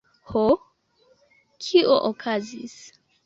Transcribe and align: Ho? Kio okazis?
Ho? 0.29 0.45
Kio 1.65 1.99
okazis? 2.09 2.79